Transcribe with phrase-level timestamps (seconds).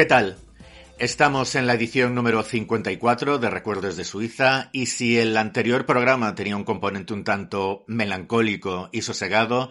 [0.00, 0.38] ¿Qué tal?
[0.98, 6.34] Estamos en la edición número 54 de Recuerdos de Suiza y si el anterior programa
[6.34, 9.68] tenía un componente un tanto melancólico y sosegado,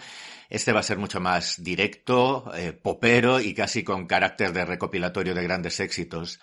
[0.52, 5.34] este va a ser mucho más directo, eh, popero y casi con carácter de recopilatorio
[5.34, 6.40] de grandes éxitos.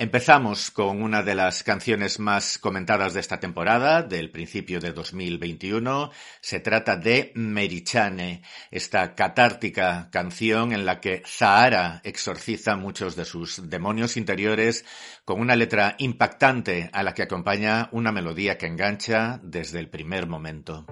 [0.00, 6.10] Empezamos con una de las canciones más comentadas de esta temporada, del principio de 2021.
[6.40, 13.68] Se trata de Merichane, esta catártica canción en la que Zahara exorciza muchos de sus
[13.68, 14.86] demonios interiores
[15.26, 20.26] con una letra impactante a la que acompaña una melodía que engancha desde el primer
[20.26, 20.86] momento.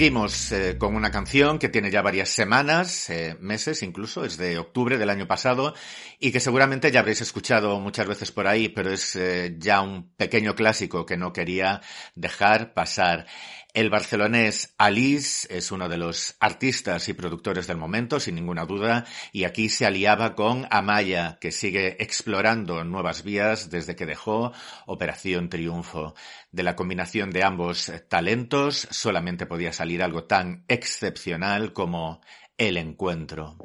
[0.00, 4.56] Seguimos eh, con una canción que tiene ya varias semanas, eh, meses incluso, es de
[4.56, 5.74] octubre del año pasado
[6.18, 10.08] y que seguramente ya habréis escuchado muchas veces por ahí, pero es eh, ya un
[10.16, 11.82] pequeño clásico que no quería
[12.14, 13.26] dejar pasar.
[13.72, 19.06] El barcelonés Alice es uno de los artistas y productores del momento, sin ninguna duda,
[19.32, 24.52] y aquí se aliaba con Amaya, que sigue explorando nuevas vías desde que dejó
[24.86, 26.14] Operación Triunfo.
[26.50, 32.20] De la combinación de ambos talentos solamente podía salir algo tan excepcional como
[32.58, 33.56] el encuentro.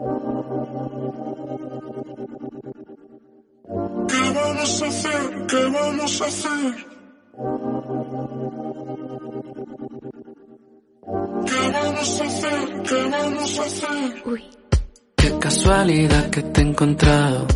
[4.08, 5.46] ¿Qué vamos a hacer?
[5.48, 7.75] ¿Qué vamos a hacer?
[11.46, 12.82] ¿Qué vamos a hacer?
[12.90, 14.24] ¿Qué vamos a hacer?
[14.26, 14.44] Uy,
[15.18, 17.48] Qué casualidad que te he encontrado.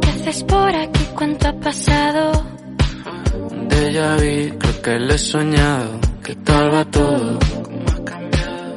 [0.00, 1.00] ¿qué haces por aquí?
[1.14, 2.32] ¿Cuánto ha pasado?
[3.68, 6.00] De ya vi, creo que lo he soñado.
[6.24, 7.38] ¿Qué tal va todo?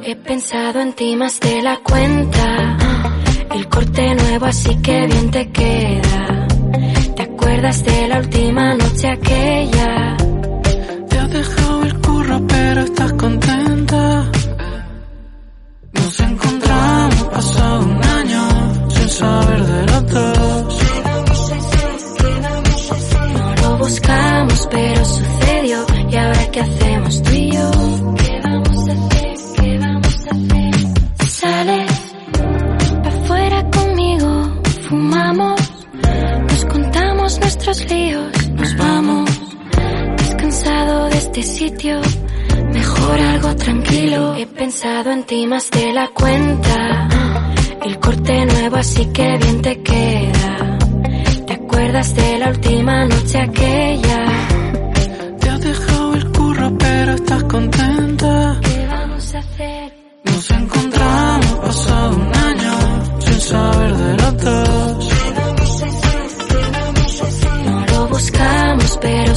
[0.06, 2.76] He pensado en ti más de la cuenta.
[3.54, 6.46] El corte nuevo, así que bien te queda.
[7.16, 10.16] ¿Te acuerdas de la última noche aquella?
[11.08, 13.63] Te has dejado el curro, pero estás contenta.
[27.22, 27.70] Tú y yo?
[28.16, 29.34] ¿Qué vamos a hacer?
[29.56, 31.28] ¿Qué vamos a hacer?
[31.28, 31.92] Sales
[33.02, 35.60] pa' afuera conmigo, fumamos,
[36.48, 39.30] nos contamos nuestros líos, nos vamos.
[40.18, 42.00] Descansado de este sitio,
[42.72, 44.34] mejor algo tranquilo.
[44.36, 47.08] He pensado en ti más de la cuenta.
[47.84, 50.78] El corte nuevo, así que bien te queda.
[51.46, 54.23] ¿Te acuerdas de la última noche aquella?
[57.04, 58.60] Pero estás contenta.
[58.62, 59.92] ¿Qué vamos a hacer?
[60.24, 62.74] Nos encontramos pasado un año
[63.20, 65.08] sin saber de los dos.
[67.66, 69.34] No lo buscamos, pero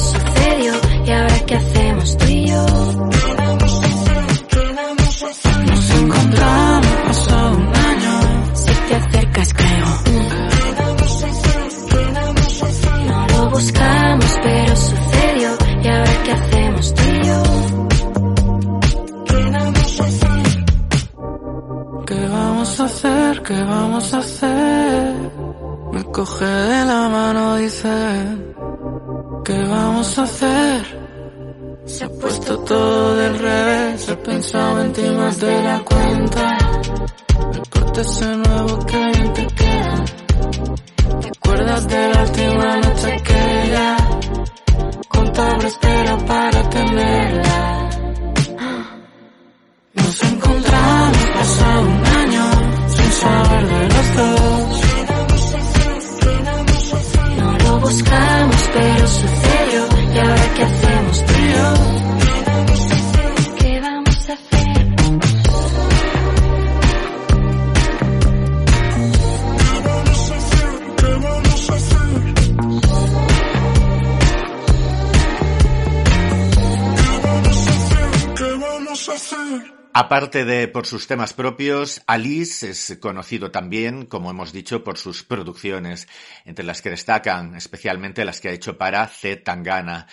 [80.00, 85.24] Aparte de por sus temas propios, Alice es conocido también, como hemos dicho, por sus
[85.24, 86.06] producciones,
[86.44, 89.34] entre las que destacan especialmente las que ha hecho para C.
[89.34, 90.06] Tangana.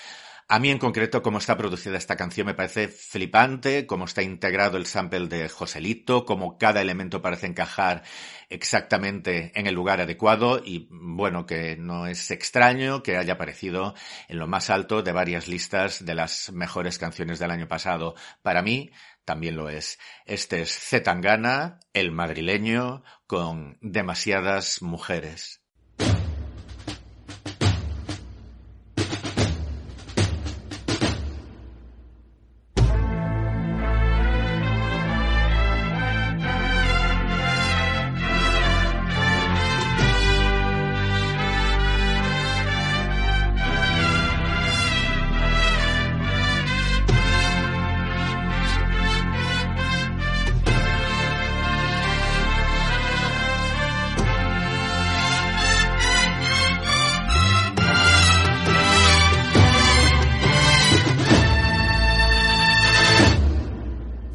[0.48, 4.78] A mí en concreto, cómo está producida esta canción me parece flipante, cómo está integrado
[4.78, 8.04] el sample de Joselito, cómo cada elemento parece encajar
[8.50, 13.96] exactamente en el lugar adecuado y bueno, que no es extraño que haya aparecido
[14.28, 18.14] en lo más alto de varias listas de las mejores canciones del año pasado.
[18.44, 18.92] Para mí,
[19.26, 20.00] también lo es.
[20.26, 25.65] Este es Zetangana, el madrileño, con demasiadas mujeres.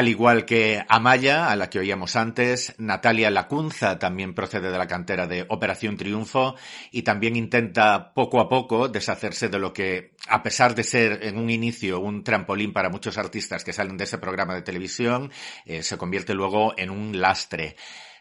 [0.00, 4.86] Al igual que Amaya, a la que oíamos antes, Natalia Lacunza también procede de la
[4.86, 6.54] cantera de Operación Triunfo
[6.90, 11.36] y también intenta poco a poco deshacerse de lo que, a pesar de ser en
[11.36, 15.30] un inicio un trampolín para muchos artistas que salen de ese programa de televisión,
[15.66, 17.76] eh, se convierte luego en un lastre.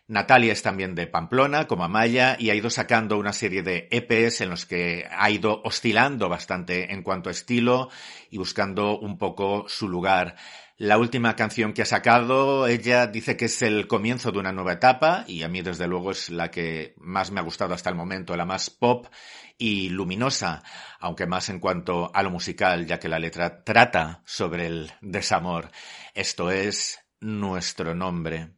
[0.10, 4.42] Natalia es también de Pamplona, como Amaya, y ha ido sacando una serie de EPs
[4.42, 7.90] en los que ha ido oscilando bastante en cuanto a estilo
[8.32, 10.36] y buscando un poco su lugar.
[10.80, 14.72] La última canción que ha sacado, ella dice que es el comienzo de una nueva
[14.72, 17.98] etapa y a mí desde luego es la que más me ha gustado hasta el
[17.98, 19.08] momento, la más pop
[19.58, 20.64] y luminosa,
[21.02, 25.70] aunque más en cuanto a lo musical, ya que la letra trata sobre el desamor.
[26.14, 28.54] Esto es nuestro nombre.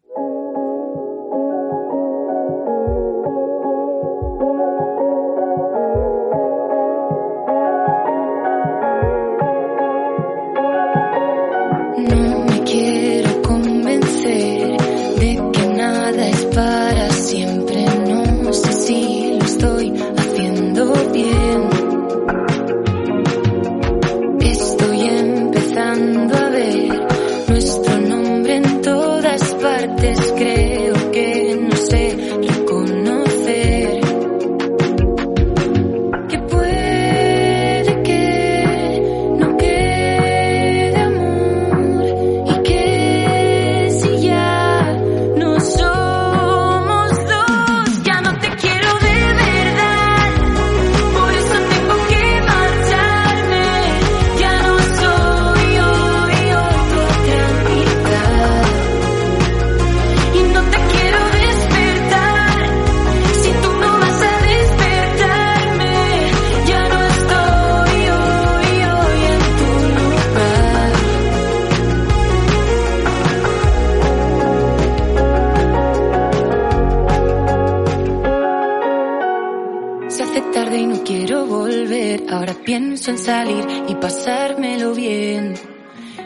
[83.17, 85.53] Salir y pasármelo bien.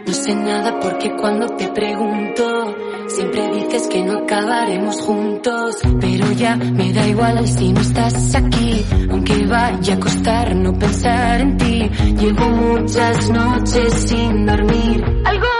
[0.06, 2.76] No sé nada porque cuando te pregunto,
[3.08, 5.78] siempre dices que no acabaremos juntos.
[6.00, 8.86] Pero ya me da igual si no estás aquí.
[9.10, 11.90] Aunque vaya a costar no pensar en ti.
[12.20, 15.04] Llevo muchas noches sin dormir.
[15.26, 15.55] Algo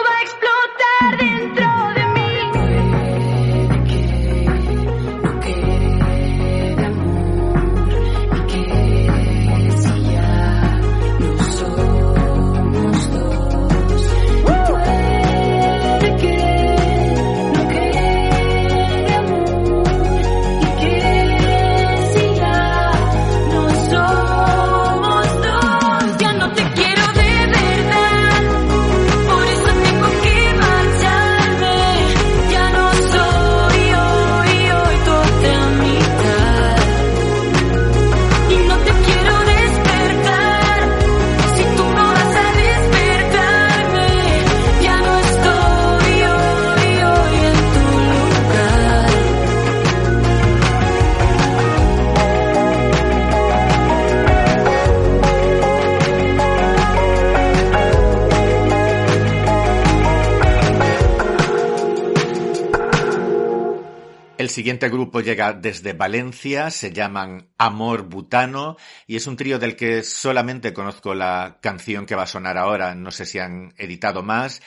[64.66, 70.02] siguiente grupo llega desde Valencia, se llaman Amor Butano y es un trío del que
[70.02, 74.64] solamente conozco la canción que va a sonar ahora, no sé si han editado más.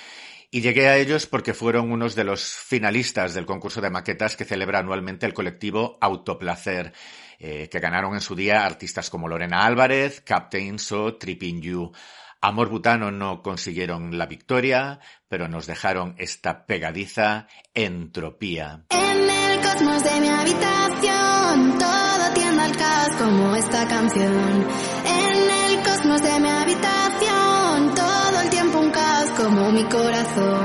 [0.53, 4.45] Y llegué a ellos porque fueron unos de los finalistas del concurso de maquetas que
[4.45, 6.93] celebra anualmente el colectivo Autoplacer,
[7.41, 11.91] eh, que ganaron en su día artistas como Lorena Álvarez, Captain So, Tripping You.
[12.41, 18.85] Amor Butano no consiguieron la victoria, pero nos dejaron esta pegadiza entropía.
[18.91, 24.67] En el cosmos de mi habitación, todo tiende al caos como esta canción.
[25.05, 30.58] En el cosmos de mi habitación, todo el tiempo un caos como mi corazón.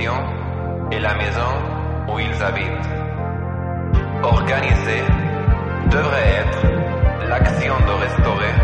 [0.00, 1.52] Et la maison
[2.08, 2.90] où ils habitent.
[4.24, 5.02] Organiser
[5.88, 8.54] devrait être l'action de restaurer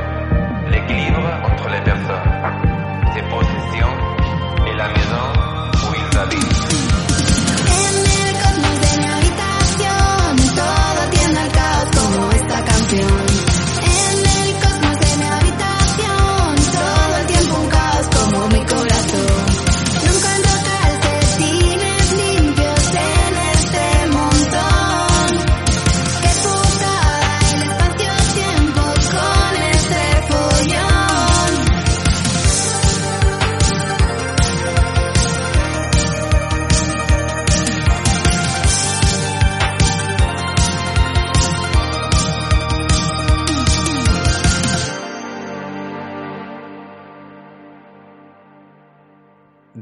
[0.71, 2.00] l'équilibre entre les personnes,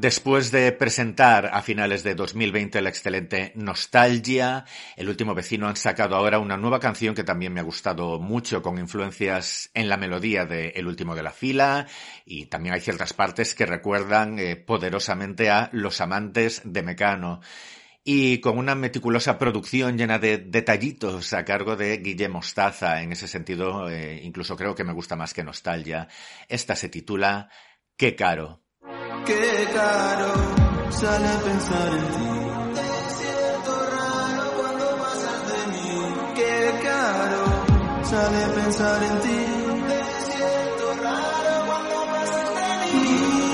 [0.00, 6.14] Después de presentar a finales de 2020 la excelente Nostalgia, el último vecino han sacado
[6.14, 10.44] ahora una nueva canción que también me ha gustado mucho, con influencias en la melodía
[10.44, 11.88] de El último de la fila,
[12.24, 17.40] y también hay ciertas partes que recuerdan eh, poderosamente a Los amantes de Mecano.
[18.04, 23.02] Y con una meticulosa producción llena de detallitos a cargo de Guille Mostaza.
[23.02, 26.06] En ese sentido, eh, incluso creo que me gusta más que Nostalgia.
[26.48, 27.50] Esta se titula
[27.96, 28.67] Qué caro.
[29.26, 30.32] Qué caro
[30.90, 32.28] sale pensar en ti.
[32.74, 35.88] Te siento raro cuando pasas de mí.
[36.34, 37.42] Qué caro
[38.04, 39.40] sale pensar en ti.
[39.88, 40.00] Te
[40.32, 43.47] siento raro cuando pasas de mí.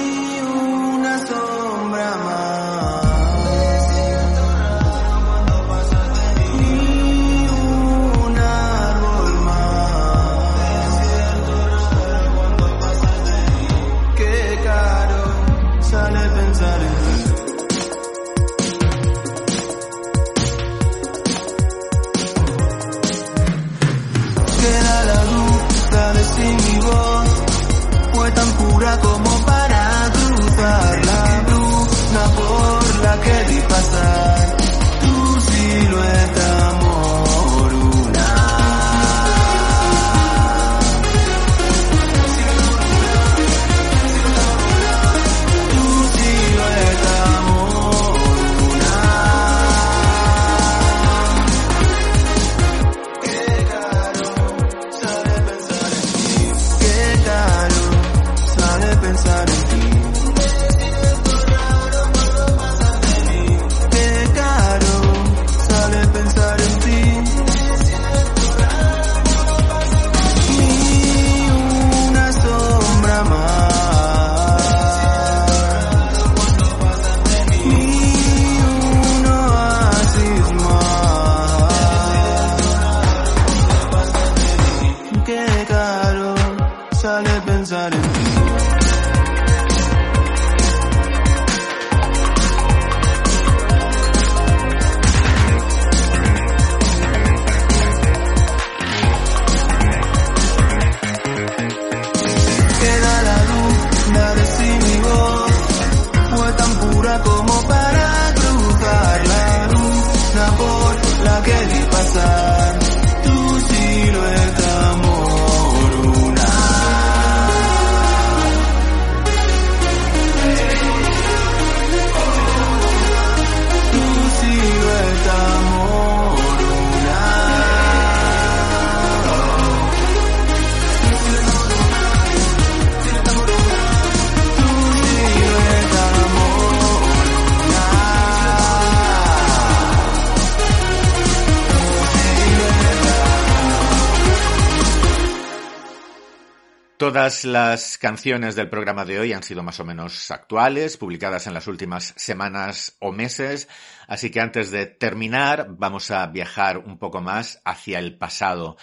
[146.96, 151.54] Todas las canciones del programa de hoy han sido más o menos actuales, publicadas en
[151.54, 153.68] las últimas semanas o meses,
[154.06, 158.76] así que antes de terminar vamos a viajar un poco más hacia el pasado,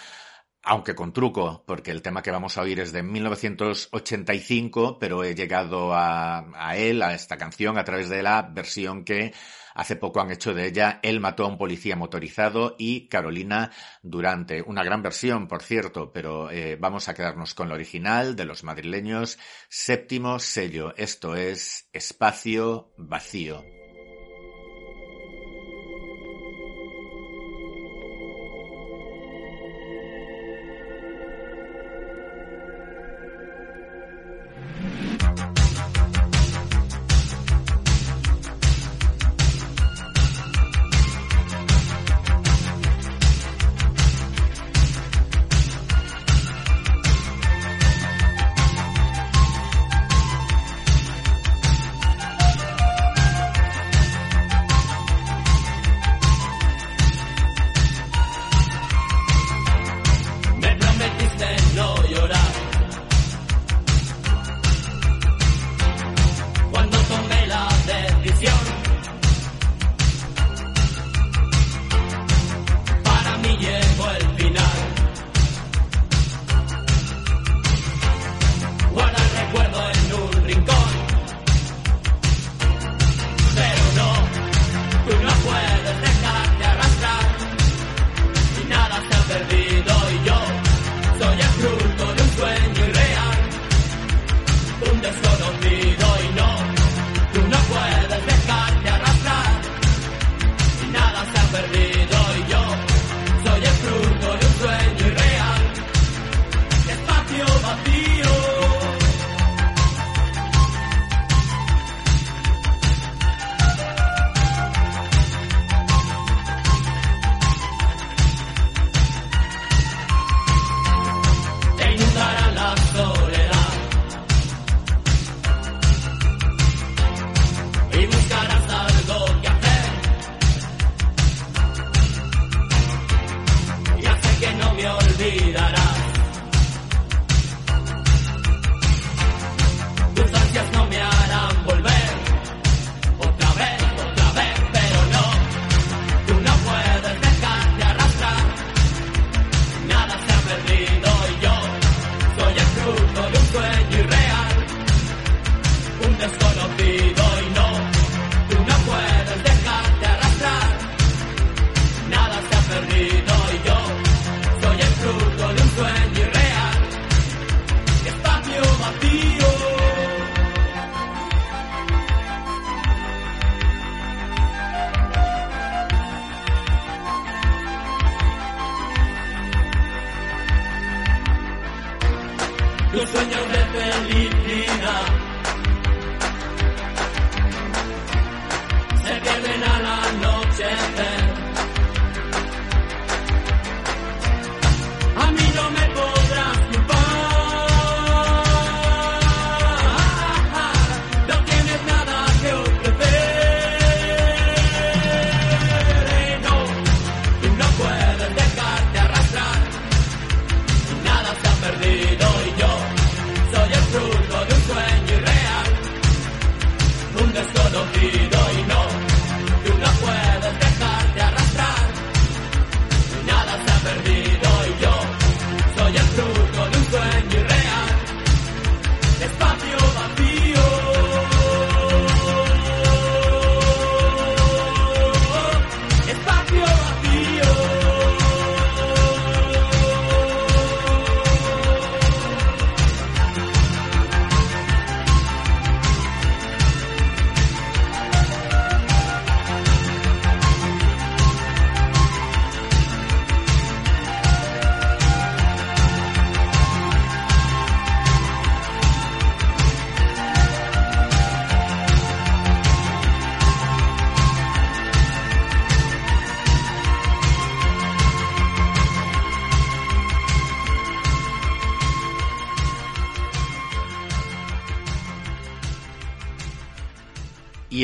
[0.61, 5.33] aunque con truco, porque el tema que vamos a oír es de 1985, pero he
[5.33, 9.33] llegado a, a él, a esta canción, a través de la versión que
[9.75, 14.61] Hace poco han hecho de ella Él mató a un policía motorizado y Carolina Durante.
[14.61, 18.63] Una gran versión, por cierto, pero eh, vamos a quedarnos con la original de los
[18.63, 19.37] madrileños.
[19.69, 20.93] Séptimo sello.
[20.97, 23.80] Esto es Espacio Vacío.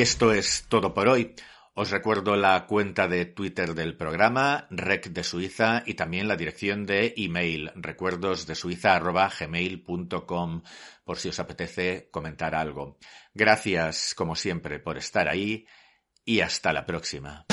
[0.07, 1.35] Esto es todo por hoy.
[1.73, 6.85] Os recuerdo la cuenta de Twitter del programa, Rec de Suiza, y también la dirección
[6.85, 10.61] de email, recuerdosdesuiza.gmail.com,
[11.03, 12.97] por si os apetece comentar algo.
[13.33, 15.67] Gracias, como siempre, por estar ahí
[16.23, 17.45] y hasta la próxima.